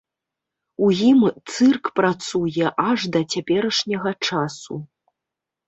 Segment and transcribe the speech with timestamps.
[0.87, 1.19] У ім
[1.51, 4.83] цырк працуе аж да цяперашняга часу.